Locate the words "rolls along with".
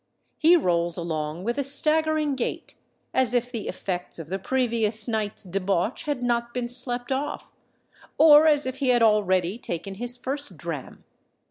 0.55-1.59